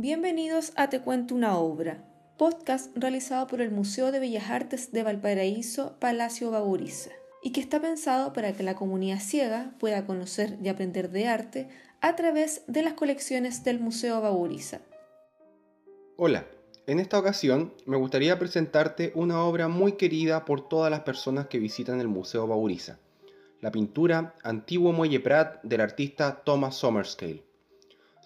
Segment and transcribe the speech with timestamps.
[0.00, 2.04] Bienvenidos a Te Cuento una Obra,
[2.36, 7.10] podcast realizado por el Museo de Bellas Artes de Valparaíso, Palacio Baburiza,
[7.42, 11.68] y que está pensado para que la comunidad ciega pueda conocer y aprender de arte
[12.00, 14.82] a través de las colecciones del Museo Baburiza.
[16.16, 16.46] Hola,
[16.86, 21.58] en esta ocasión me gustaría presentarte una obra muy querida por todas las personas que
[21.58, 23.00] visitan el Museo Baburiza,
[23.60, 27.47] la pintura Antiguo Muelle Prat del artista Thomas Sommerscale.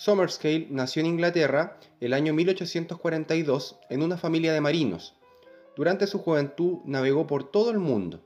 [0.00, 5.14] Sommerscale nació en Inglaterra el año 1842 en una familia de marinos.
[5.76, 8.24] Durante su juventud navegó por todo el mundo.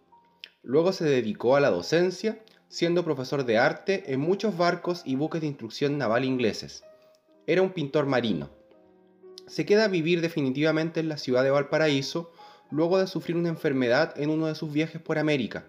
[0.63, 5.41] Luego se dedicó a la docencia, siendo profesor de arte en muchos barcos y buques
[5.41, 6.85] de instrucción naval ingleses.
[7.45, 8.51] Era un pintor marino.
[9.49, 12.31] Se queda a vivir definitivamente en la ciudad de Valparaíso
[12.71, 15.67] luego de sufrir una enfermedad en uno de sus viajes por América.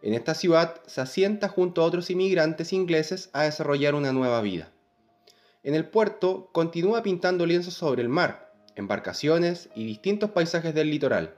[0.00, 4.72] En esta ciudad se asienta junto a otros inmigrantes ingleses a desarrollar una nueva vida.
[5.68, 11.36] En el puerto continúa pintando lienzos sobre el mar, embarcaciones y distintos paisajes del litoral.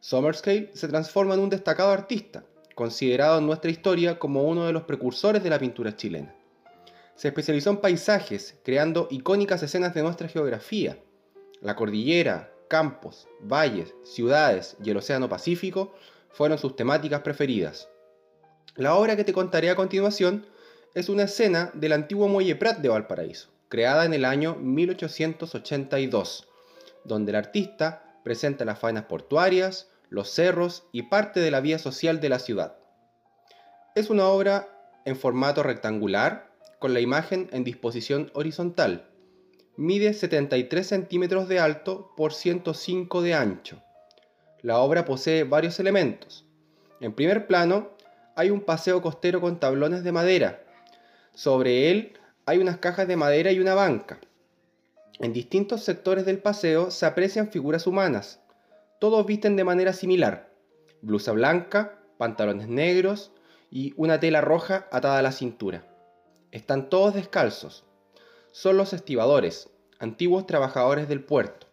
[0.00, 4.82] Sommerscale se transforma en un destacado artista, considerado en nuestra historia como uno de los
[4.82, 6.34] precursores de la pintura chilena.
[7.14, 10.98] Se especializó en paisajes, creando icónicas escenas de nuestra geografía.
[11.62, 15.94] La cordillera, campos, valles, ciudades y el Océano Pacífico
[16.28, 17.88] fueron sus temáticas preferidas.
[18.74, 20.44] La obra que te contaré a continuación
[20.94, 26.48] es una escena del antiguo muelle Prat de Valparaíso, creada en el año 1882,
[27.04, 32.20] donde el artista presenta las faenas portuarias, los cerros y parte de la vía social
[32.20, 32.76] de la ciudad.
[33.94, 34.68] Es una obra
[35.04, 39.08] en formato rectangular, con la imagen en disposición horizontal.
[39.76, 43.82] Mide 73 centímetros de alto por 105 de ancho.
[44.62, 46.46] La obra posee varios elementos.
[47.00, 47.90] En primer plano
[48.36, 50.64] hay un paseo costero con tablones de madera
[51.38, 54.18] sobre él hay unas cajas de madera y una banca.
[55.20, 58.40] En distintos sectores del paseo se aprecian figuras humanas.
[58.98, 60.50] Todos visten de manera similar.
[61.00, 63.30] Blusa blanca, pantalones negros
[63.70, 65.86] y una tela roja atada a la cintura.
[66.50, 67.84] Están todos descalzos.
[68.50, 71.68] Son los estibadores, antiguos trabajadores del puerto.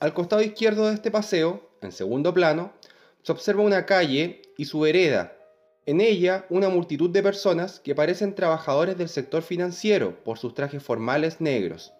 [0.00, 2.72] Al costado izquierdo de este paseo, en segundo plano,
[3.22, 5.36] se observa una calle y su vereda
[5.84, 10.82] en ella, una multitud de personas que parecen trabajadores del sector financiero por sus trajes
[10.82, 11.92] formales negros.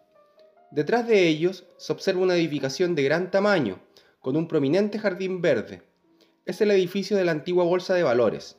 [0.71, 3.81] Detrás de ellos se observa una edificación de gran tamaño,
[4.21, 5.83] con un prominente jardín verde.
[6.47, 8.57] Es el edificio de la antigua Bolsa de Valores.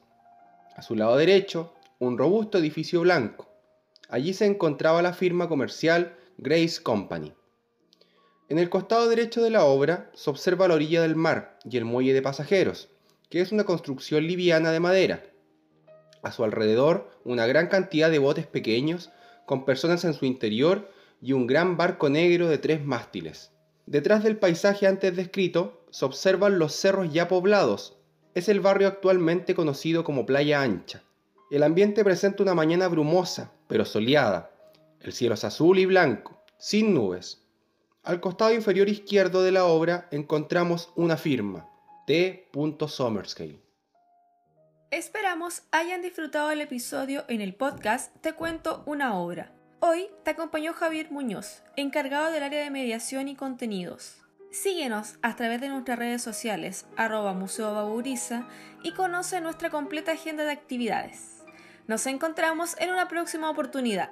[0.75, 3.49] A su lado derecho, un robusto edificio blanco.
[4.09, 7.33] Allí se encontraba la firma comercial Grace Company.
[8.49, 11.85] En el costado derecho de la obra se observa la orilla del mar y el
[11.85, 12.89] muelle de pasajeros,
[13.33, 15.23] que es una construcción liviana de madera.
[16.21, 19.09] A su alrededor, una gran cantidad de botes pequeños,
[19.47, 23.51] con personas en su interior y un gran barco negro de tres mástiles.
[23.87, 27.97] Detrás del paisaje antes descrito, se observan los cerros ya poblados.
[28.35, 31.01] Es el barrio actualmente conocido como Playa Ancha.
[31.49, 34.51] El ambiente presenta una mañana brumosa, pero soleada.
[34.99, 37.41] El cielo es azul y blanco, sin nubes.
[38.03, 41.72] Al costado inferior izquierdo de la obra encontramos una firma,
[42.05, 42.49] T.
[42.87, 43.61] Sommerscale.
[44.91, 49.53] Esperamos hayan disfrutado el episodio en el podcast Te cuento una obra.
[49.79, 54.17] Hoy te acompañó Javier Muñoz, encargado del área de mediación y contenidos.
[54.51, 58.47] Síguenos a través de nuestras redes sociales, arroba Museo Baburiza,
[58.83, 61.41] y conoce nuestra completa agenda de actividades.
[61.87, 64.11] Nos encontramos en una próxima oportunidad.